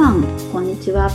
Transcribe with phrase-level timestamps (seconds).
[0.00, 1.10] さん、こんにちは。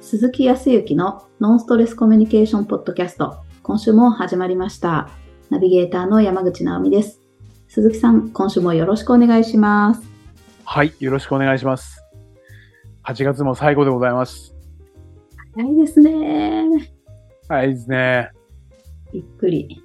[0.00, 3.38] 鈴木康之のノンストレスコミュニケーションポッドキャスト。
[3.64, 5.10] 今週も始まりました。
[5.50, 7.20] ナビゲーターの山口直美です。
[7.66, 10.02] 鈴木さん、今週もよろしくお願いします。
[10.64, 12.00] はい、よろしくお願いします。
[13.02, 14.54] 8月も最後でございます。
[15.56, 16.68] 早いですね。
[17.48, 18.30] はいですね。
[19.12, 19.82] びっくり。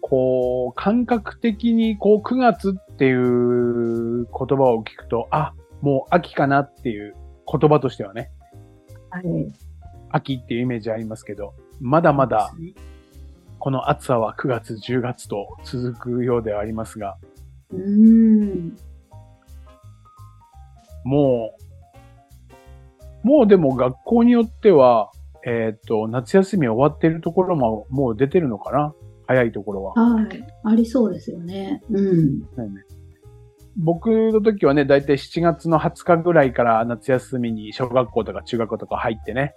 [0.00, 5.52] こう、感覚的にこう9月っていう言葉を聞くと、あ、
[5.82, 7.14] もう秋かなっていう
[7.50, 8.30] 言葉としてはね、
[9.10, 9.24] はい。
[10.10, 12.52] 秋っていうイメージありますけど、まだまだ
[13.58, 17.16] この暑さは9月、10月と続くようではありますが、
[17.70, 18.76] うーん。
[21.04, 21.54] も
[23.24, 25.10] う、もうでも学校によっては、
[25.46, 28.94] えっ、と、夏休み終わってるところももう出てるのかな？
[29.26, 29.92] 早いところは。
[29.94, 30.46] はい。
[30.64, 31.82] ありそうですよね。
[31.90, 32.40] うん。
[32.40, 32.46] ね
[33.76, 39.54] 僕の時はね、だいたい7月の20日ぐらいから夏休みに小学校とか中学校とか入ってね。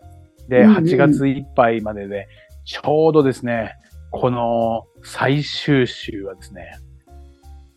[0.49, 2.27] で、うんうん8月いっぱいまでで、
[2.65, 3.75] ちょうどですね、
[4.11, 6.71] この最終週はですね、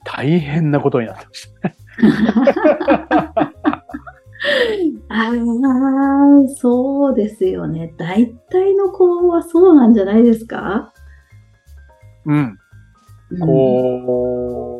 [0.04, 1.70] 大変なことになってました。
[5.08, 7.92] ああ、そうですよね。
[7.98, 10.92] 大体の子はそうなんじゃないですか？
[12.24, 12.58] うん。
[13.32, 14.79] うんこ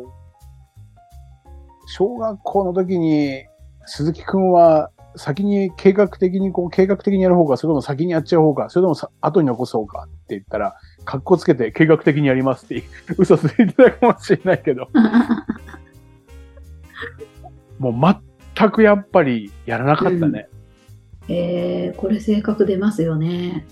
[1.91, 3.45] 小学校の時に
[3.85, 12.81] 鈴木くんは先に計画的にこう計画的にやる方か、それとも先にやっちゃう方か、それともさ後に残そうかって言ったら、格好つけて計画的にやりますって
[13.17, 14.87] 嘘ついてたかもしれないけど、
[17.77, 17.93] もう
[18.55, 20.47] 全くやっぱりやらなかったね。
[21.27, 23.65] えー、これ性格出ますよね。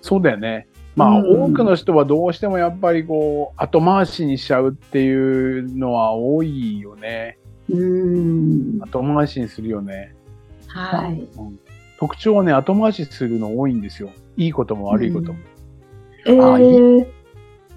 [0.00, 0.66] そうだよね。
[0.96, 7.38] まあ、うん多くの人はどうしてもやっぱりこう、後回しにしちゃうっていうのは多いよね。
[7.70, 8.78] うーん。
[8.80, 10.14] 後回しにするよね。
[10.68, 11.28] はい。
[11.38, 11.58] うん
[11.96, 14.10] 特徴はね、後回しするの多いんですよ。
[14.36, 15.38] いいことも悪いことも。
[16.26, 17.06] えー、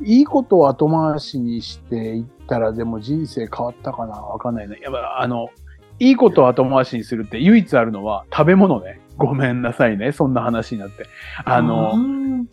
[0.03, 4.13] いいことを後回しにしていったら、でも人生変わったかな？
[4.13, 4.79] わかんないね。
[4.81, 5.49] やっぱ、あの、
[5.99, 8.99] いいことを後回しにするって唯一あるのは食べ物ね。
[9.17, 10.11] ごめんなさいね。
[10.11, 11.05] そんな話になって。
[11.45, 12.45] あの、ー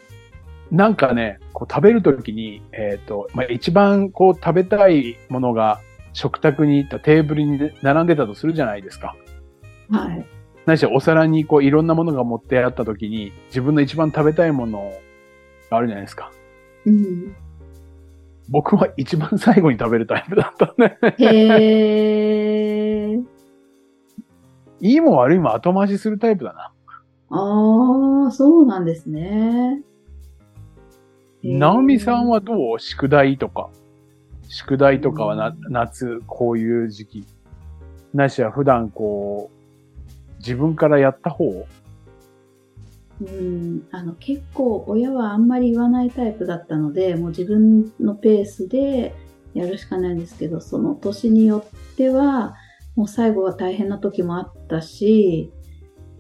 [0.71, 5.81] なんかね、こう食べるときに、えっ、と、まあ、一番こう食べたいものが
[6.15, 9.15] 食卓に行ったテーブルに並んでたとするじゃないですか。
[9.91, 10.27] はい。
[10.65, 14.93] ないしはお皿にこういろんなものが持ってあったときに、自分の一番食べたいもの
[15.71, 16.33] があるじゃないですか。
[16.87, 17.37] うん。
[18.49, 20.99] 僕は一番最後に食べるタイプだったね。
[21.19, 23.25] へー。
[24.81, 26.73] いいも悪いも後回しするタイプだな。
[27.31, 29.83] ああ、そうなんですね。
[31.43, 32.79] へー直美さんはどう？
[32.79, 33.71] 宿題とか。
[34.55, 37.27] 宿題とかはな、夏、こういう時期。
[38.13, 41.67] ないしは普段こう、自分からやった方？
[43.21, 49.15] うん、あの結構親はあんまり言わないタイプだったのでもう自分のペースで
[49.55, 52.55] やるしかないんですけどその年によっては
[52.97, 55.53] もう最後は大変な時もあったし、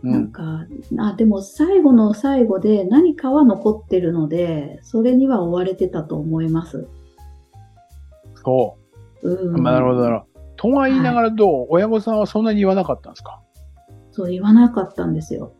[0.02, 0.66] なんか
[0.98, 6.88] あでも最後の最後で何かは残ってるのでそれには追われてたと思います。
[8.44, 8.76] そ
[9.22, 9.58] うう。
[9.58, 10.34] ん、まあなるほど、なるほど。
[10.56, 13.40] とは言いながらどう、親御さんはそんなに言わなかったんですか？
[14.12, 15.52] そう言わなかったんですよ。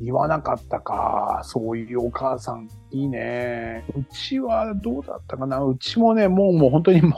[0.00, 1.40] 言わなかったか。
[1.44, 3.84] そういうお母さん、いいね。
[3.96, 5.62] うちはどうだったかな？
[5.64, 7.12] うちもね、もうもう本当にもう、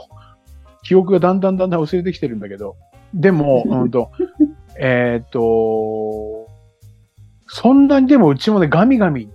[0.83, 2.75] 記憶がだんだんだんだん薄れてきてるんだけど。
[3.13, 4.11] でも、 うんと、
[4.79, 6.47] えーっと、
[7.47, 9.29] そんなにでもうちもね、ガミガミ、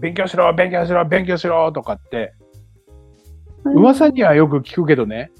[0.00, 2.34] 勉強しろ、勉強しろ、勉強しろとかって、
[3.64, 5.30] 噂にはよく聞くけどね、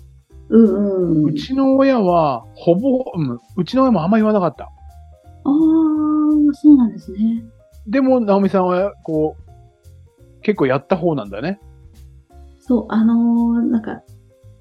[0.49, 1.31] うんうん。
[1.31, 4.65] うちの親は、ほぼ、うんうちの親もあんま言わなかった。
[4.65, 5.51] ああ、
[6.55, 7.45] そうなんですね。
[7.87, 11.61] でも、直美さんは、こう、結構やった方なんだね。
[12.61, 14.03] そう、あのーなんか、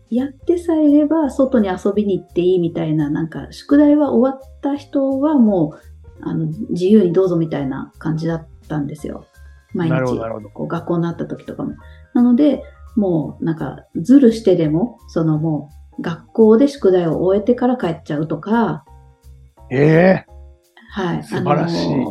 [0.10, 5.80] やってさえいれば外に遊びに行っていいみたいな、なんか、宿題は終わった人はもう、
[6.22, 9.26] あの、自由にどうぞみたいな感じだったんですよ。
[9.74, 10.18] 毎日。
[10.54, 11.74] こう学校になった時とかも。
[12.14, 12.64] なので、
[12.96, 18.86] もう、なんか、ずるしてでも、そのもう、学校で宿題を終えてから帰っちゃうとか、
[19.70, 20.26] ええ
[20.92, 21.24] はい。
[21.24, 22.06] 素晴らしい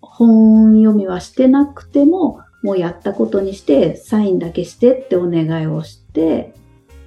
[0.00, 6.54] 本読みはしてなくても、もうやったことにして、サインだけしてってお願いをして、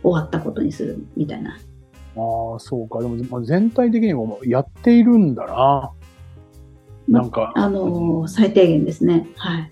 [0.01, 1.51] 終わったことにするみたいな。
[1.51, 2.99] ああ、そうか。
[2.99, 5.91] でも、まあ全体的にもやっているんだな。
[7.07, 9.27] なんか、あのー最低限ですね。
[9.35, 9.71] はい。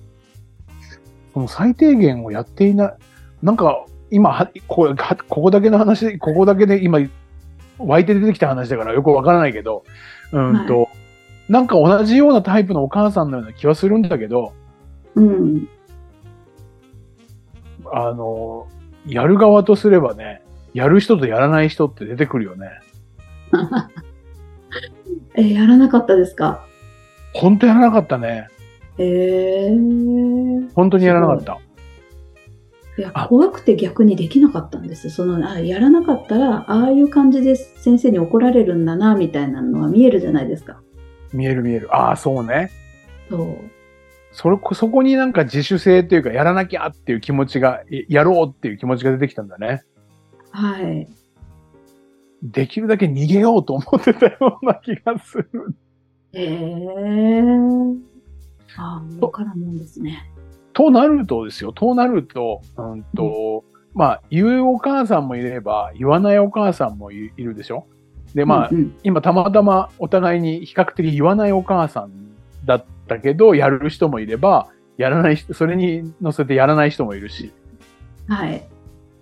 [1.33, 2.97] その最低限をやっていない。
[3.41, 4.93] なんか、今はこ
[5.29, 6.99] こ、だけの話、ここだけで今、
[7.77, 9.83] 湧いて出てきた話だからよくわからないけど、
[10.31, 10.89] うんと、
[11.49, 14.53] なんか同じようなタイプのお母さんのような気はするんだけど、
[15.15, 15.67] うん。
[17.91, 18.67] あの、
[19.05, 20.41] やる側とすればね、
[20.73, 22.67] やる人とやらない人って出てくるよね。
[25.35, 26.65] え、やらなかったですか？
[27.33, 28.47] 本当やらなかったね。
[28.97, 30.73] えー。
[30.73, 31.59] 本当にやらなかった。
[32.97, 35.11] いやあ、怖くて逆にできなかったんです。
[35.11, 40.81] その、あ、やらなかったら、ああいう感じで先生に怒られるんだな、みたいなのが見えるじゃないですか。
[41.31, 41.95] 見える見える。
[41.95, 42.71] ああ、そうね。
[43.29, 43.57] そう。
[44.31, 49.83] それ、そこになんか自主性っていうか、やらなきゃっていう気持ちが、いやろうっていう気持ちが出てきたんだね。
[50.51, 51.07] はい。
[52.41, 55.75] できるだけ逃げようと思ってたような気がする。
[56.33, 57.97] えー。
[58.77, 60.31] ああ、わからんもんですね。
[60.77, 63.63] となるとですよ、となると、うんと、
[63.95, 67.87] まあ、言うお母さんもいれば、言わないお母さんもいいるでしょ？
[68.35, 68.95] で、まあ、うんうん。
[69.01, 72.11] 今たまたまお互いに比較的言わないお母さん
[72.65, 77.51] だったけど、やる人もいれば、やらない人、それに乗せてやらない人もいるし。
[78.27, 78.63] はい。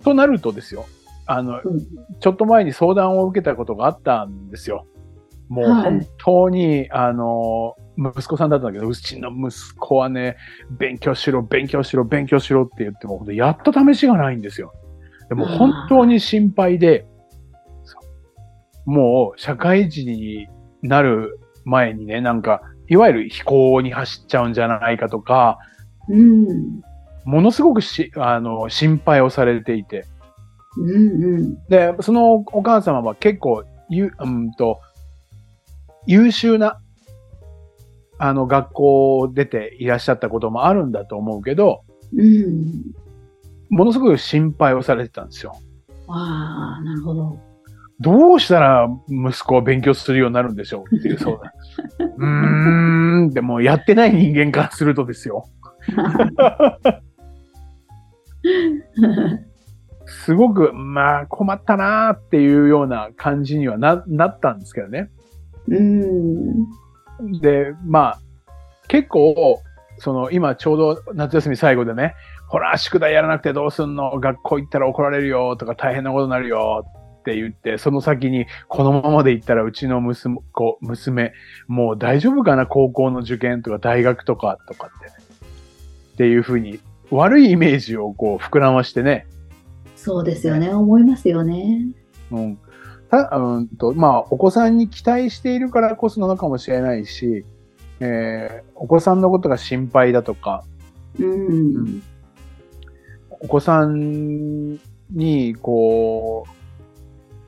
[0.04, 0.84] となるとですよ、
[1.24, 1.80] あの、うん。
[2.20, 4.84] ちょっと前に相談を受けたことがあったんですよ。
[5.48, 5.82] もうはい。
[5.84, 10.36] 本当に、あの、息子さんだったんだけど、うちの息子はね、
[10.70, 14.72] 勉強しろ、勉強しろ、勉強しろって言っても、やった試しがないんですよ。
[15.28, 17.06] でも本当に心配で、
[18.84, 20.46] もう社会人に
[20.82, 25.58] なる前にね、なんか、いわゆる飛行に走っちゃうんじゃないかとか、
[26.08, 26.80] うん。
[27.24, 30.04] ものすごくし、あの、心配をされていて、
[30.78, 31.58] うんうん。
[31.68, 34.80] で、そのお母様は結構、ゆ、うんと、
[36.06, 36.80] 優秀な、
[38.18, 41.82] あの、学校を出ていらっしゃったこともあるんだと思うけど、
[42.16, 42.82] うん。
[43.68, 45.56] ものすごく心配をされてたんですよ。
[46.08, 47.38] ああ、なるほど。
[47.98, 51.50] どうしたら息子は勉強するようになるんでしょうっていう相談。
[52.18, 55.46] うーん、でもやってない人間からするとですよ。
[60.04, 65.10] すごく、まあ困ったなーっていうような感じにはな、なったんですけどね。
[65.68, 66.66] うん。
[67.20, 68.20] で、まあ、
[68.88, 69.62] 結構、
[69.98, 72.14] その、今ちょうど夏休み最後でね、
[72.48, 74.20] ほら、宿題やらなくてどうすんの？
[74.20, 76.84] 学校行ったら怒られるよとか大変なことになるよ
[77.20, 81.32] って言って、その先に、このままで行ったらうちの娘、子娘、
[81.66, 82.66] もう大丈夫かな？
[82.66, 85.12] 高校の受験とか大学とかとかって、ね。
[86.14, 86.78] っていうふうに、
[87.10, 89.26] 悪いイメージをこう膨らましてね、
[89.96, 90.70] そうですよね。
[90.72, 91.86] 思いますよね。
[92.30, 92.58] うん。
[93.10, 97.44] た、うんと、まあ、お子さんに期待しているからこそなのかもしれないし、
[98.00, 100.62] えーお子さんのことが心配だとか、
[101.18, 102.02] うん。
[103.30, 104.78] お子さん
[105.10, 106.46] に、こ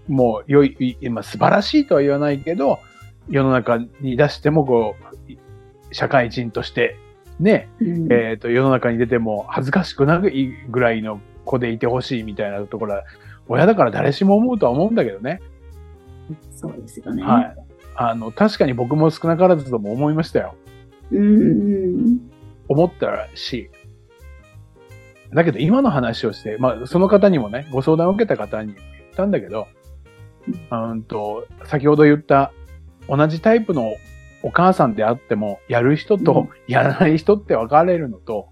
[0.08, 2.80] う、もう、良い、い今素晴らしいとは言わないけど、
[3.28, 4.96] 世の中に出しても、こ
[5.28, 6.96] う、社会人として、
[7.38, 13.04] ね、うんえっ、と、世の中に出ても恥ずかしくないぐらいの子でいてほしいみたいなところは、
[13.48, 15.40] 親だから誰しも思うとは思うんだけどね。
[16.50, 17.22] そうですよね。
[17.22, 17.56] はい。
[17.96, 20.54] あの、確かに僕も少なからずとも思いましたよ。
[21.10, 22.20] うんうん。
[22.68, 23.70] 思ったし。
[25.32, 29.66] だけど今の話をして、まあその方にもね、ご相談を受けた方に言ったんだけど、
[30.70, 32.52] うんと、先ほど言った
[33.08, 33.94] 同じタイプの
[34.42, 38.48] お母さんであっても、やる人とやらない人って分かれるのと、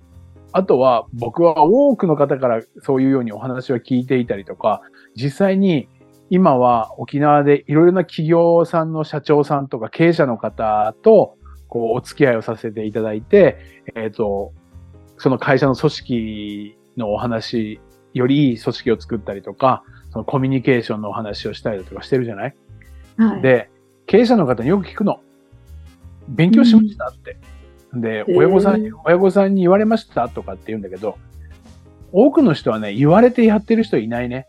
[0.57, 4.81] あとは僕は多くの方からそういうようにお話を聞いていたりとか、
[5.15, 5.87] 実際に
[6.31, 11.37] 今は沖縄でいろいろな企業さんの社長さんとか経営者の方と
[11.69, 13.59] こうお付き合いをさせていただいて、
[13.97, 14.55] えっ、と、
[15.19, 17.79] その会社の組織のお話
[18.15, 22.55] よりいい組織を作ったりとか、そのコミュニケーションのお話をしたりだとかしてるじゃない？
[23.19, 23.43] はい。
[23.43, 23.69] で、
[24.07, 25.21] 経営者の方によく聞くの。
[26.29, 27.37] 勉強しましたって。
[28.01, 31.17] で、ー親御さんに、親御さんに言われましたとかって言うんだけど、
[32.13, 34.47] 多くの人はね、言われてやってる人いないね。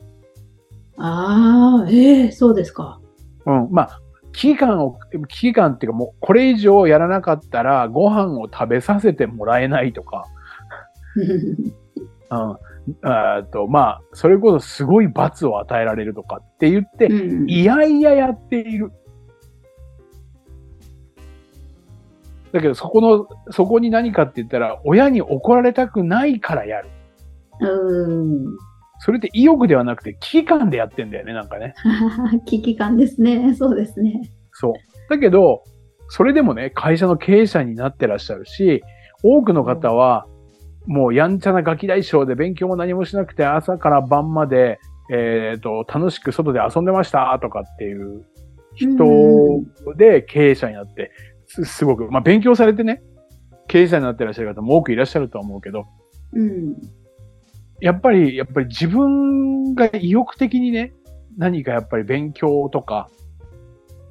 [0.98, 3.00] ああ、ええそうですか。
[3.46, 3.68] うん。
[3.72, 4.01] まあ、
[4.34, 10.25] 危機感を、危機感っていうかもう、これ以上やらなかったら、ご飯を食べさせてもらえないとか、
[12.30, 12.58] うん。
[13.01, 18.92] あと、まあ、それこそすごい罰を与えられるとかって言って、うんいやいややっている。
[22.51, 26.89] だけど、そこの、そこに何かって言ったら、親に怒られたくないからやる。
[27.60, 28.58] うん。
[29.00, 31.75] それって意欲ではなくて危機感でやってんだよね、なんかね。
[32.46, 33.54] 危機感ですね。
[33.54, 34.22] そうですね。
[34.51, 34.74] そう。
[35.10, 35.63] だけど、
[36.10, 38.84] それでもね、会社の経営者になってらっしゃるし、
[39.24, 40.25] 多くの方は、
[40.86, 44.80] もうやんちゃなガキ大将で勉強も何もしなくて朝から晩まで、
[45.12, 48.24] えっ、と、楽しく外で遊んでましたとかっていう
[48.74, 49.06] 人
[49.96, 53.01] で経営者になって、すすごく、まあ勉強されてね、
[53.68, 55.86] 経営者になってらっしゃる方も多くいらっしゃるとは思うけど、
[56.34, 56.75] うん。
[57.80, 60.94] やっぱり、やっぱり自分が意欲的にね、
[61.38, 63.10] 何かやっぱり勉強とか、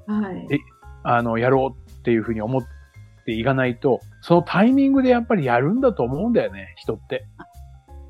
[0.07, 0.55] はい。
[0.55, 0.59] え
[1.03, 2.63] あの、やろうっていうふうに思っ
[3.25, 7.27] ていかないと、そのタイミングでやっぱりやるんだと思うんだよね、人って。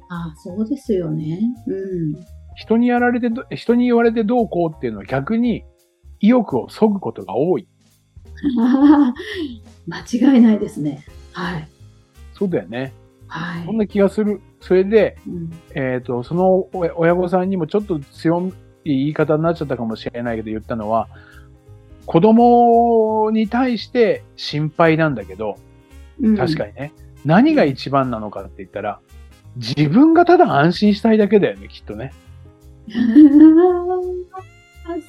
[0.09, 1.38] あそうですよね。
[1.66, 2.14] うん。
[2.54, 5.64] 人にやられてど、人に言われてどうこうっていうのは逆に
[6.21, 7.68] 意欲を削ぐことが多い。
[9.87, 11.05] 間違いないですね。
[11.33, 11.69] はい。
[12.35, 12.93] そうだよね。
[13.28, 13.64] はい。
[13.64, 14.40] そんな気がする。
[14.61, 18.52] それで、うんえっ、と、その親親御さんにもちょっと強い
[18.85, 21.09] 言い方になっちゃったかもしれないけど言ったのは、
[22.07, 25.57] 子供に対して心配なんだけど、
[26.21, 26.93] うん確かにね、
[27.25, 29.00] 何が一番なのかって言ったら、
[29.57, 32.12] 自分がただ安心したいだけだよね、きっとね。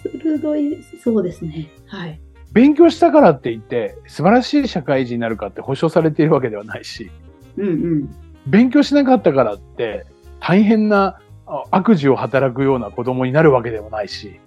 [0.03, 0.83] 鋭い。
[1.03, 1.69] そうですね。
[1.85, 2.19] はい。
[2.51, 7.11] 勉強したからって言って、素晴らしい社会人になるかって保証されているわけではないし、
[7.57, 8.15] うんうん。
[8.47, 10.05] 勉強しなかったからって、
[10.39, 14.39] 大変なあ悪事を働くような子供になるわけでもないし、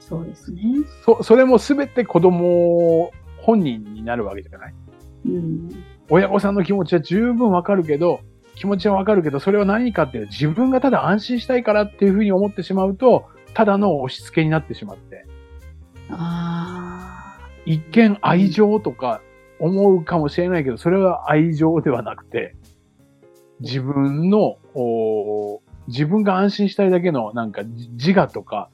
[0.00, 0.62] そうですね。
[1.04, 4.74] そ、それも全て子供本人になるわけじゃない。
[5.26, 5.84] うん。
[6.08, 8.20] 親御さんの気持ちは十分わかるけど、
[8.54, 15.26] 気持ちはわかるけど、それは何かっていうと自分がただ安心したいからっていうふうに思ってしまうと、ただの押し付けになってしまって、
[16.10, 16.75] ああ。
[17.66, 19.20] 一見愛情とか
[19.58, 22.54] 思うかもしれないけど、それは愛情ではなくて、
[23.60, 28.70] 自分の、お自分が安心したいだけのなんかじ自我とか、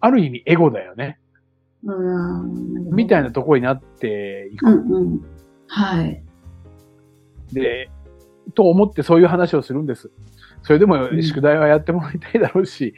[0.00, 1.18] ある意味エゴだよね。
[1.84, 2.94] うん。
[2.94, 3.28] みたいな。
[3.28, 4.66] なところになっていく。
[4.66, 5.20] うんうん。
[5.66, 6.22] はい。
[7.52, 7.90] で、
[8.54, 10.10] と思ってそういう話をするんです。
[10.62, 12.94] それでもうん宿題はやってもらいたいだろうし、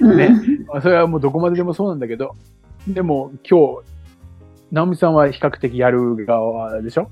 [0.00, 0.30] うんね
[0.66, 2.36] まあそれはもうどこまででもそうなんだけど、
[2.88, 3.92] でも今日、
[4.72, 7.10] 直美さんは比較的やる側でしょ？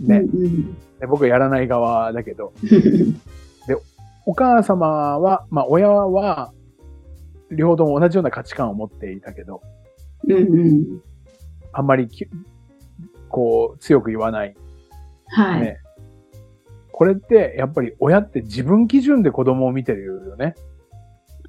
[0.00, 0.74] ね、うんうん。
[0.98, 2.52] で僕はやらない側だけど、
[4.26, 6.52] お母様は、まあ親は、
[7.50, 9.60] 両方とも同じような価値観を持っていたけど、
[10.26, 11.02] うんうん。
[11.72, 12.26] あんまりき
[13.28, 14.54] こう強く言わない。
[15.26, 15.60] はい。
[15.60, 15.78] ね
[16.92, 20.54] これってやっぱり親って自分基準で子供を見てるよね。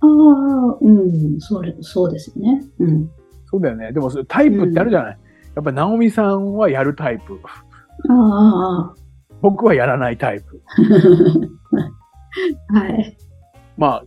[0.02, 1.40] ああ、うん。
[1.40, 2.64] それ、そうですよね。
[2.80, 3.12] うん。
[3.54, 3.92] そうだよね。
[3.92, 5.18] でもタイプってあるじゃない、
[5.56, 7.40] やっぱ直美さんはやるタイプ。
[8.10, 8.96] あ
[9.42, 10.64] 僕はやらないタイプ。
[12.74, 12.74] あ。
[12.80, 13.16] はい。
[13.78, 14.04] まあ、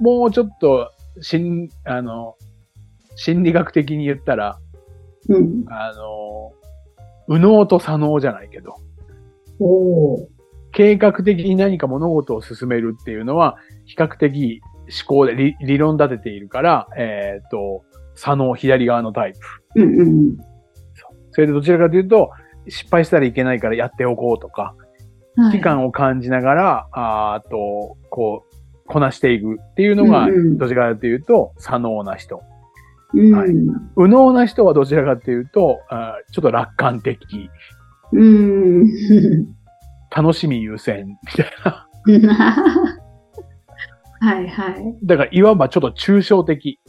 [0.00, 0.90] もうちょっと、
[1.20, 2.34] 心、あの、
[3.14, 4.58] 心理学的に言ったら、
[5.28, 5.64] うん。
[5.68, 6.52] あの、
[7.28, 8.74] 右脳と左脳じゃないけど、
[9.60, 10.28] おお。
[10.72, 17.84] 計画的に何か物事を進めるっていうのは、比較的思考で理理論立てているから、えっ、と、
[18.20, 19.38] 左脳、左側のタイプ。
[19.76, 20.36] うんうん。
[21.30, 22.30] それでどちらかというと、
[22.68, 24.90] 失敗したらいけないからやっておこうとか、はい
[25.52, 30.26] 危機感を感じながら、あと、こう、こなしていくっていうのが、
[30.58, 32.42] どちらかというと、左脳な人。
[33.14, 33.32] うん。
[33.32, 33.50] はい
[33.96, 37.48] 右脳な人はどちらかというと、あーちょっと楽観的、
[38.12, 38.86] うん。
[40.14, 41.86] 楽しみ優先みたいな。
[44.20, 44.98] はいはい。
[45.04, 46.80] だから、いわばちょっと抽象的。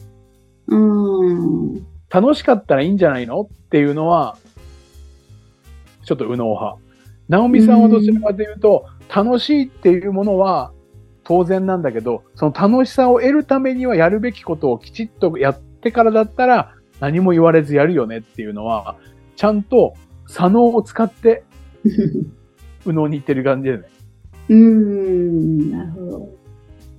[0.72, 1.86] うん。
[2.10, 3.42] 楽しかったらいいんじゃないの？
[3.42, 4.36] っていうのは、
[6.04, 6.76] ちょっと右脳派。
[7.28, 10.72] 直美さんはどちらかというと、楽しいっていうものは
[11.24, 18.96] 当然なんだけど、その楽しさを得るためにはやるべきことをきちっとやってからだったら何も言われずやるよねっていうのは、
[19.36, 19.94] ちゃんと
[20.26, 21.44] 左脳を使って
[22.84, 23.84] 右脳に行ってる感じでね。
[24.48, 25.70] うん。
[25.70, 26.18] なるほど。
[26.18, 26.28] っ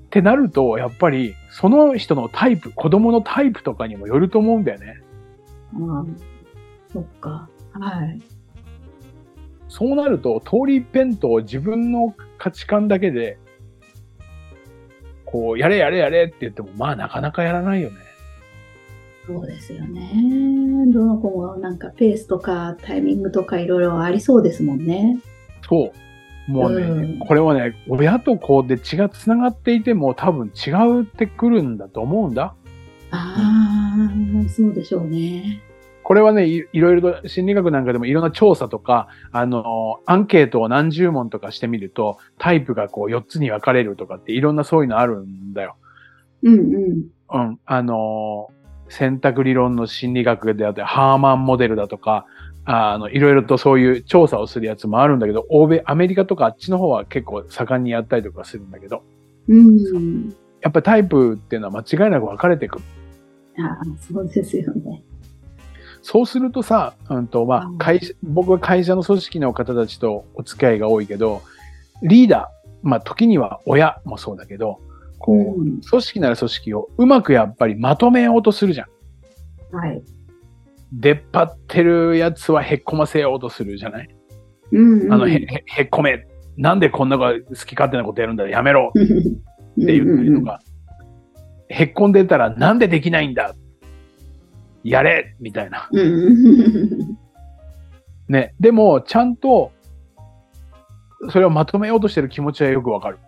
[0.10, 5.04] てなると、やっぱりその人のタイプ、子供のタイプとかにもよると思うんだよね。
[5.76, 6.06] ああ。
[6.92, 7.48] そっか。
[7.74, 8.20] はい。
[9.68, 13.38] そうなると、通り一辺倒自分の価値観だけで、
[15.26, 17.98] こう、やれやれやれって言っても、まあなかなかやらないよね。
[19.28, 20.12] そうですよね。
[20.92, 25.20] どの子もなんかペースとかタイミングとかいろいろありそうですもんね。
[25.70, 25.92] そう。
[26.48, 32.54] もうね、うんこれはね、親と子で血が繋がっていても多分違うってくるんだと思うんだ。
[33.12, 35.62] ああ、そうでしょうね。
[36.04, 45.78] これはね、いいろいろと心理学なんかでもいろんな調査とか、あの、アンケートを何十問とかしてみると、タイプがこう4つに分かれるとかっていろんなそういうのあるんだよ。
[46.44, 47.06] うんうん。
[47.32, 47.60] うん。
[47.66, 52.28] あのー選択理論の心理学であって、ハーマンモデルだとか、
[52.66, 59.04] あの、いろいろとそういう調査をするやつもあるんだけど、欧米、アメリカとかあっちの方は結構盛んにやったりとかするんだけど、
[59.50, 60.30] うん。
[60.62, 62.86] やっぱりタイプっていうのは間違いなく分かれてくる。
[63.58, 65.04] あそうですよね。
[66.02, 71.42] そうするとさ、うんとまあうん会社、僕は会社の組織の方たちとお付き合いが多いけど、
[72.02, 74.80] リーダー、まあ時には親もそうだけど、
[75.20, 79.76] こう、うん組織なら組織をうまくやっぱりまとめようとするじゃん。
[79.76, 80.02] はい。
[80.94, 84.10] 出っ張ってるやつはへっこませようとするじゃない？
[84.72, 85.14] うん、うん。
[85.14, 86.26] あの、へ、っこめ。
[86.56, 87.34] なんでこんな好
[87.66, 88.48] き勝手なことやるんだ？
[88.48, 90.60] やめろっ って言ったりとか、
[91.70, 93.56] へっこんでたらなんでできないんだ？
[94.84, 95.90] やれみたいな。
[95.92, 97.18] うんうん
[98.28, 98.54] ね。
[98.60, 99.72] でも、ちゃんと、
[101.30, 103.20] それをまとめようとしてる気持ちはよくわかる。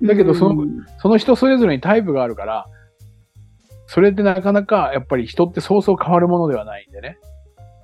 [0.00, 0.08] うん。
[0.08, 2.66] だけどそのうんその人それぞれにタイプがあるから、
[3.94, 7.16] それってなかなかやっぱり人ってそうそう変わるものではないんでね。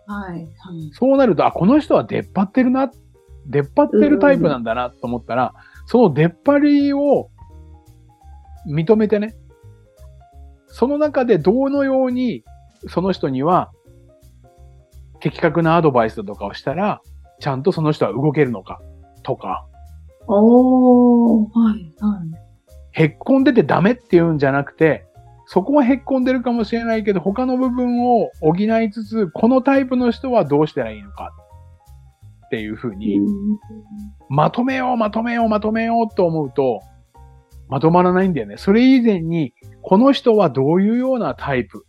[0.08, 0.32] はい。
[0.32, 0.48] はい。
[0.92, 2.90] そうなると、あ、この人は出っ張ってるな、
[3.46, 5.54] 出っ張ってるタイプなんだなと思ったら、
[5.86, 7.30] その出っ張りを
[8.66, 9.36] 認めてね、
[10.66, 12.42] その中でどのように
[12.88, 13.70] その人には
[15.20, 17.00] 的確なアドバイスとかをしたら、
[17.38, 18.80] ちゃんとその人は動けるのか
[19.22, 19.64] とか、
[20.26, 23.00] おー、はい、はい。
[23.00, 25.06] へっこんでてダメって言うんじゃなくて、
[25.52, 31.32] そこはへっこんでるかもしれないけど、他の部分を補いつつ、このタイプの人はどうしたらいいのか
[32.46, 33.58] っていうふうに、うん
[34.28, 36.82] まとめよう、まとめよう、まとめようと思うと、
[37.68, 38.58] まとまらないんだよね。
[38.58, 39.52] それ以前に、
[39.82, 41.84] この人はどういうようなタイプ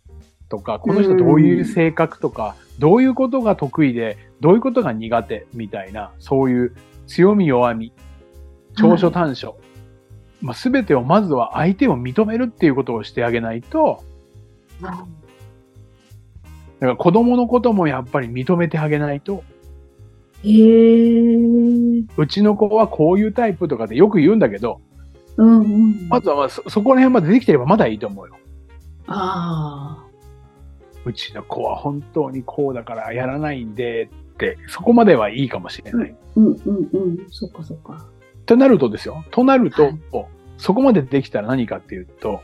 [0.48, 6.74] とか、この人どういう性格とか、どういうことが得意で、どういうことが苦手みたいな、そういう
[7.06, 7.92] 強み弱み、
[8.74, 9.56] 長所短所、
[10.42, 14.02] まあ、全てをまずは相手を認めるっていうことをしてあげないと、
[14.82, 15.06] だか
[16.80, 19.44] ら子供のこともやっぱり認めてあげないと、
[20.44, 22.04] へー。
[22.16, 24.80] うちの子はこういうタイプとかでよく言うんだけど、
[25.36, 26.08] うんうん。
[26.08, 28.36] まずはまあそ、そこら辺までできてればまだいいと思うよ。
[29.06, 30.04] あ
[31.04, 36.14] うちの子は本当にこうだからやらないんでって、そこまではいいかもしれない。
[36.36, 36.40] ー。
[36.40, 37.26] うんうんうん。
[37.30, 38.04] そっかそっか。
[38.46, 39.24] となるとですよ。
[39.30, 39.98] となると、はい
[40.62, 42.40] そこまでできたら何かっていうと、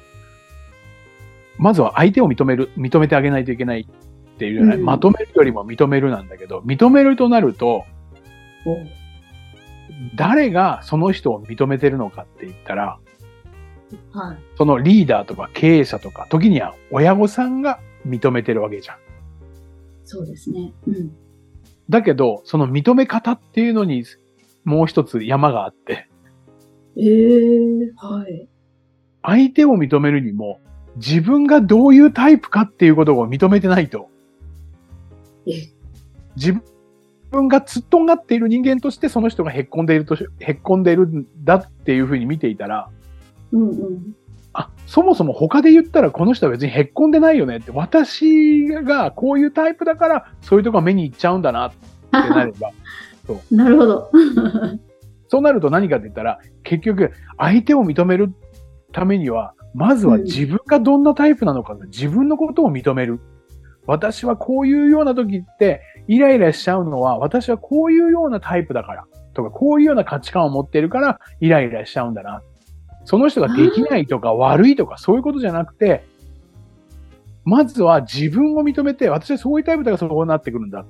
[1.56, 7.84] まずは相手を認める、認めてあげないといけないっていうじゃない、うんまとめるよりも認めるなんだけど、認めるとなると、
[8.66, 8.76] お
[10.16, 12.98] 誰がその人を認めてるのかって言ったら、
[14.12, 14.38] はい。
[14.56, 18.96] そのリーダーとか経営者とか、時には親御さんが認めてるわけじゃん。
[20.04, 20.72] そうですね。
[20.88, 21.12] うん。
[21.88, 24.04] だけど、その認め方っていうのに、
[24.68, 26.08] もう一つ山があって、
[26.96, 28.48] ええはい。
[29.22, 30.60] 相手を認めるにも、
[30.96, 34.08] 自分がどういうタイプかっていうことを認めてないと、
[35.46, 35.68] え、
[36.36, 36.60] 自
[37.30, 42.90] 分が突っとんがっている人間としてその人がへっこんでいるとし、へっこんでいるんだっていうふうに見ていたら、
[43.52, 44.16] うんうん。
[44.52, 51.76] あ、そもそも他で言ったらこの人は別にへっこんでないよねって、私がこういうタイプだから、そういうとこが目に行っちゃうんだなって
[52.10, 52.72] なれば、
[53.50, 54.10] なるほど。
[55.28, 58.32] そうなると何かって言ったら、結局、相手を認める
[58.92, 63.20] ためには、まずは自分がどんなタイプなのか、自分のことを認める。
[63.86, 72.42] 私はこういうような時って、イライラしちゃうのは、私はこういうようなタイプだから、とか、こういうような価値観を持っているから、イライラしちゃうんだな。
[73.04, 76.04] その人ができないとか悪いとか、そういうことじゃなくて、
[77.44, 80.84] まずは自分を認めて、私はそういうタイプだからそうなってくるんだ。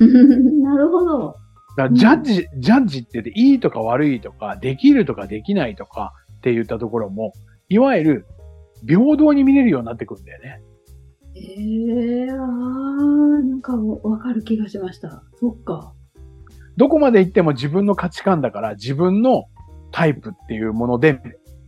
[0.00, 1.36] なるほど。
[1.76, 7.32] だジャッジ、ジャッジって言って、いいとか悪いとか、できるとかできないとかって言ったところも、
[7.68, 8.26] いわゆる
[8.86, 10.60] 平等に見れるようになってくるんだよね。
[11.34, 15.22] ええああ、なんかわかる気がしました。
[15.40, 15.94] そっか。
[16.76, 19.44] どこまで行っても自分の価値観だから、自分の
[19.92, 21.20] タイプっていうもので、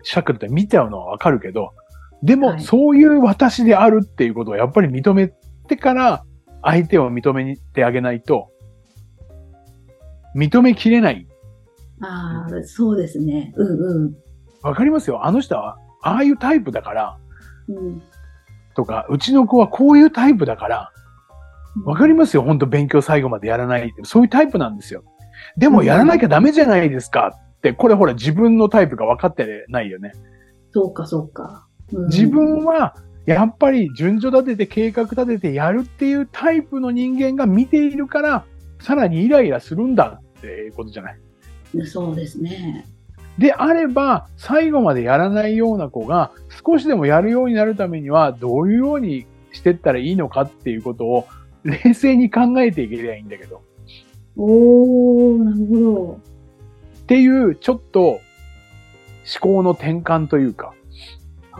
[0.02, 1.72] 尺って見ちゃうのはわかるけど、
[2.22, 5.32] でも、はいそういう私であるっていうことをやっぱり認め
[5.68, 6.24] てから、
[6.62, 8.48] 相手を認めてあげないと、
[10.34, 11.26] 認めきれない。
[12.00, 13.52] ああ、そうですね。
[13.56, 14.14] うんうん。
[14.62, 17.18] わかりますよあの人は、ああいうタイプだから、
[17.68, 18.02] うん、
[18.74, 20.90] とか、うちの子はこういうタイプだから、
[21.84, 23.92] わかりますよ本当勉強最後までやらない。
[24.04, 25.04] そういうタイプなんですよ。
[25.56, 30.12] でもやらなきゃダメじゃないですかって、これほら自分のタイプが分かってないよね。
[30.72, 31.66] そうか、そうか。
[31.92, 32.94] うん自分は、
[33.26, 38.44] やっぱり順序立てて計画立ててやるっていうタイプの人間が見ているから、
[38.80, 41.16] さらにイライラするんだってことじゃない？
[41.86, 42.86] そうですね。
[43.38, 46.30] であれば、最後までやらないような子が、
[46.64, 51.26] 少しでもやるようになるためには、どういうようにしてったらいいのかっていうことを、
[51.64, 53.62] 冷静に考えていけりゃいいんだけど。
[54.36, 56.20] おー、なるほど。
[57.00, 58.20] っていう、ちょっと、思
[59.40, 60.74] 考の転換というか、
[61.52, 61.58] あ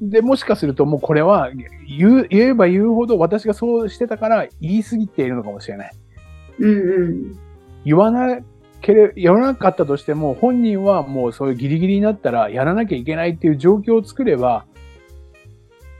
[0.00, 1.50] で、もしかするともうこれは
[1.86, 5.92] 言えば言うほど私がそうしてたから言い過ぎているのかもしれない。
[6.60, 7.38] うんうん。
[7.84, 8.38] 言わな
[8.80, 14.66] けれ、やらなかったとしても本人はもうそういうギリギリになったらやらなきゃいけないっていう状況を作れば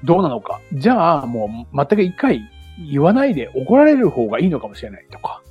[0.05, 0.61] どうなのか。
[0.73, 2.41] じゃあもう全く一回
[2.91, 5.43] 言わないで怒られる方がいいのかもしれないとか。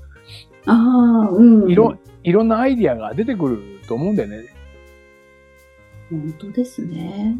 [0.66, 1.70] ああ、うん。
[1.70, 4.46] いろ、いろんなアイディアが出てくると思うんだよね。
[6.10, 7.38] 本当ですね。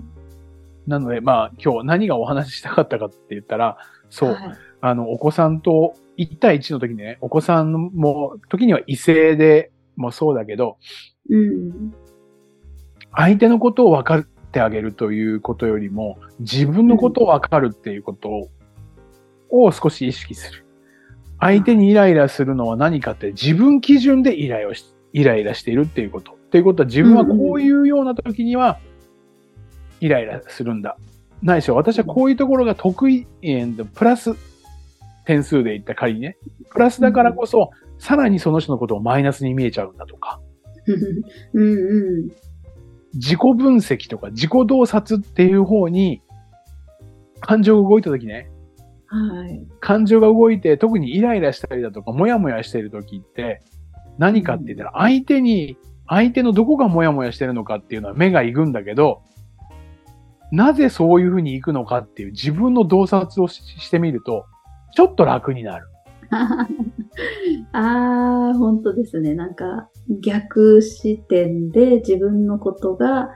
[0.88, 3.78] なので、まあ今日何がお話ししたかったかって言ったら、
[4.10, 10.78] そう、はいあの、お子さんと1対1の時にね、お子さんも、時には異性でもそうだけど、
[11.30, 11.94] うん。
[13.16, 18.50] 相手のことを分かってあげるということよりも、自分のことを分かるっていうこと
[19.50, 20.66] を少し意識する。
[21.40, 26.34] 相手にイライラするのは何かって自分基準でイライラしイライラしているっていうこと。
[26.34, 28.80] っていうことは自分はこういうような時には
[30.00, 30.98] イライラするんだ。
[31.42, 34.32] ないしょ、私はこういうところが得意、えープラス
[35.26, 36.38] 点数で言った仮にね、
[36.72, 40.40] プラスだからこそ、さらにその人のことをマイナスに見えちゃうんだとか、
[41.54, 42.30] うんうん。
[43.14, 46.22] 自己分析とか自己洞察っていう方に
[47.40, 48.50] 感情が動いた時ね、
[49.08, 49.66] はい。
[49.80, 53.62] 感情が動いて特にイライラしたりだとか、もやもやしてる時って
[54.18, 59.24] 何かって言ったら相手に、相手のどこがもやもやしてるのかっていうのは目が行くんだけど、
[60.52, 64.46] なぜそういうふうに行くのかっていう自分の洞察をししてみると、
[64.96, 65.88] ちょっと楽になる。
[67.72, 69.34] ああ、本当ですね。
[69.34, 69.90] なんか
[70.22, 73.30] 逆視点で自分のことが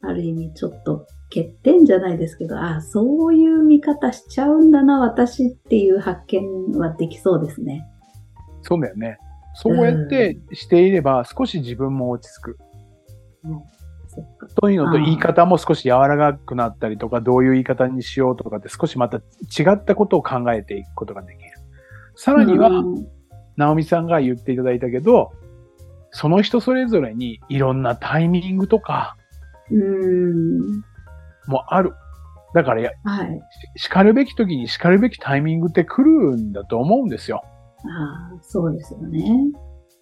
[0.00, 7.86] ある意味ちょっと欠点じゃないですけど、ああ、そういう見方しちゃうんだな、私っていう発見はできそうですね。
[8.62, 9.18] そうだよね。
[9.54, 12.58] そうやってしていれば少し自分も落ち着く。
[13.42, 13.75] そっか。
[14.60, 19.20] というのと言い方も少し柔らかくなったりとか、どういう言い方にしようとかって少しまた違
[19.72, 21.50] ったことを考えていくことができる。
[22.14, 23.06] さらには、うん
[23.56, 25.32] 直美さんが言っていただいたけど、
[26.10, 29.16] その人それぞれにいろんなタイミングとか
[29.70, 30.82] うん。
[31.46, 31.92] もある。
[32.54, 33.40] だからや、はい。
[33.76, 37.42] 叱るべき時に叱るべきタイミングって来るんだと思うんですよ。
[37.44, 39.24] ああ、そうですよね。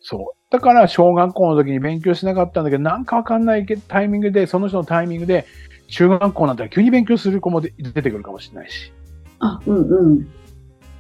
[0.01, 0.44] そう。
[0.55, 5.47] だから小学校の時に勉強しなかったんだけど、なんかわかんないけタイミングで、その人のタイミングで、
[5.89, 8.93] 中学校になったら急に勉強する子もで出てくるかもしれないし。
[9.41, 10.29] あ、うんうん。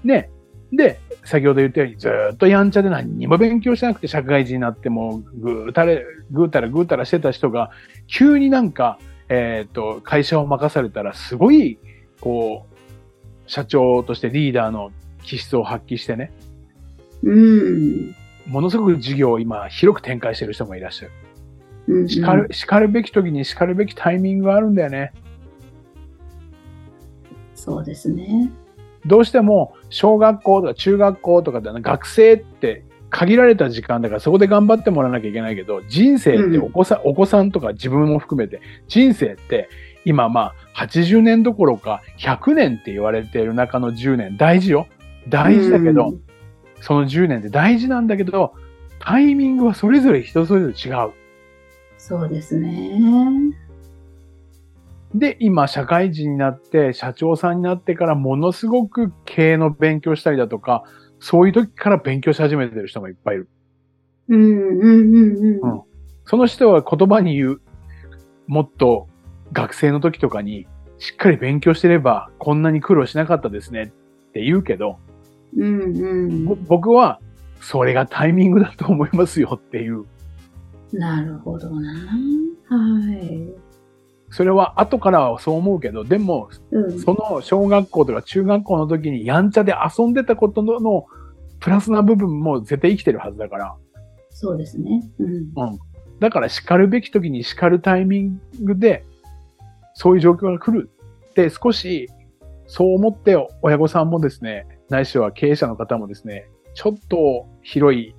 [0.02, 0.28] ね。
[0.72, 7.70] で、先ほど言ったようにずーっとやんちゃで何にも勉強しなくて社会人になってもぐーたれ、ぐーたらぐーたらしてた人が、
[8.08, 11.78] 急になんか、えっ、と、会社を任されたらすごい、
[12.20, 14.90] こう、社長としてリーダーの
[15.22, 16.32] 気質を発揮してね、
[17.22, 18.16] うん。
[18.46, 21.10] ものすごく事業を今広く展開してる人もいらっしゃる。
[21.10, 21.24] うん
[21.86, 25.12] うん叱る、叱るべき時に叱るべきタイミングがあるんだよね。
[27.54, 28.50] そうですね。
[29.06, 39.68] どうしても小学校とか中学校とかで学生って限られた時間だからそこで頑張ってもらわなきゃいけないけど、人生ってお子さん、お子さんとか自分も含めて、人生って
[40.04, 44.86] 今まあ80年どころか100年って言われている中の10年大事よ。
[45.28, 46.20] 大事だけど、うん
[46.84, 48.52] その10年って大事なんだけど、
[48.98, 51.12] タイミングはそれぞれ人それぞれ違う。
[51.96, 53.00] そうですね。
[55.14, 60.84] で、今、社会人になって、社長さんになってから、ものすごく経営の勉強したりだとか、
[61.20, 63.48] そういう時から勉強し始めてる人もいっぱいいる。
[64.28, 65.72] うんうんうんうん。
[65.72, 65.82] うん
[66.26, 67.60] その人は言葉に言う、
[68.46, 69.08] もっと
[69.52, 70.66] 学生の時とかに、
[70.98, 73.92] しっかり勉強してれば、こんなに苦労しなかったですね
[74.28, 74.98] って言うけど、
[75.56, 77.20] うんうんぼ僕は、
[77.60, 80.04] それがタイミングだと思いますよっていう。
[80.92, 81.92] なるほどな。
[82.68, 83.48] はい。
[84.30, 87.00] それは後からはそう思うけど、でも、うん。
[87.00, 91.06] その小学校とか中学校の時にやんちゃで遊んでたことのの
[91.60, 93.76] プラスな部分も絶対生きてるはずだから。
[94.30, 95.02] そうですね。
[95.18, 95.78] うん。
[96.20, 99.04] だから叱るべき時に叱るタイミングで、
[99.94, 100.90] そういう状況が来る
[101.30, 102.10] って少し、
[102.66, 108.14] そう思って親御さんもですね、ないしは経営者の方もですね、ちょっと広い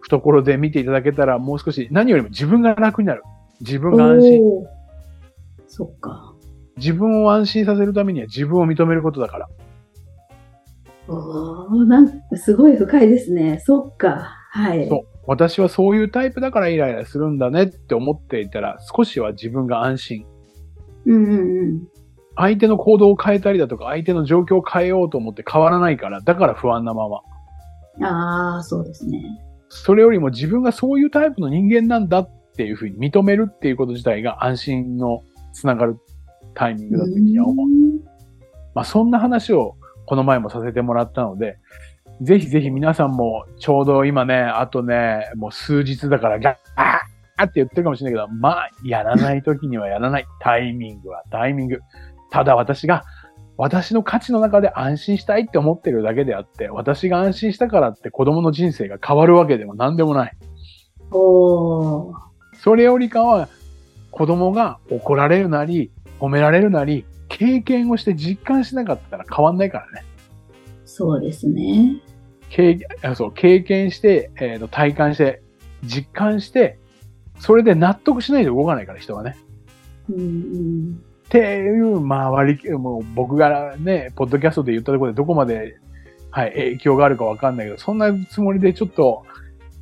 [0.00, 3.22] 懐で見ていただけたらもう少し何よりも自分が楽になる。
[3.60, 4.40] 自分が安心。
[5.66, 6.34] そっか。
[6.76, 9.48] 自分を安心させるためには自分を認めることだから。
[11.08, 13.60] おーなんかすごい深いですね。
[13.64, 14.36] そっか。
[14.50, 14.88] はい。
[14.88, 15.18] そう。
[15.26, 20.26] 私はそういうタイプだからイライラするんだねって思っていたら少しは自分が安心。
[21.06, 21.88] うんうん
[22.38, 27.20] 相手の行動を変えたりだとか相手の状況を変えようと思って変わらないから、だから不安なまま。
[27.98, 28.04] うん。
[28.04, 29.20] ああ、そうですね。
[29.68, 35.22] それよりも自分がそういうタイプの人間なんだっていうふうに認めるっていうこと自体が安心の
[35.52, 35.98] つながる
[36.54, 37.66] タイミングだという思う。
[38.74, 39.74] まあ、そんな話を
[40.06, 41.58] この前もさせてもらったので、
[42.22, 50.26] ぜひぜひ皆さんもちょうど今ね、あとね、もう数日だからガーって言ってるかもしれないけど、まあ、やらない時にはやらない。
[50.40, 51.80] タイミングはタイミング。
[52.30, 53.04] ただ私が、
[53.56, 60.36] 私の価値の中で安心したいって思ってるだけであって、私が安心したからって子供の人生が変わるわけでも何でもない。
[61.10, 62.12] お
[62.62, 63.48] それよりかは、
[64.10, 70.04] 子供が怒られるなり、褒められるなり、経験をして実感しなかったら変わんないからね。
[70.84, 72.00] そうですね。
[72.50, 72.78] 経
[73.14, 75.42] そう経験して、えーと、体感して、
[75.84, 76.78] 実感して、
[77.38, 79.36] それで納得しないと動かないから、人はね。
[80.08, 85.76] うんうん、っていう、まあ割り、もう僕がね、ポッドキャストで言ったところでどこまで、
[86.30, 89.24] はい、影響があるかわかんないけど、そんなつもりでちょっと、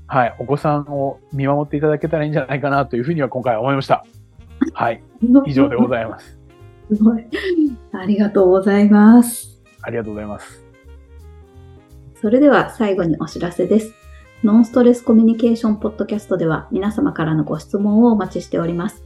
[0.09, 4.05] はい、お子さんを見守っていただけたらいいんじゃないかなというふうには今回思いました。
[4.73, 5.03] はい、
[5.47, 6.37] 以上でございます。
[6.93, 7.25] すごい。
[7.93, 9.63] ありがとうございます。
[9.83, 10.65] ありがとうございます。
[12.21, 13.95] それでは最後にお知らせです。
[14.43, 19.06] ノンストレスコミュニケーションポッドキャストでは皆様からのご質問をお待ちしております。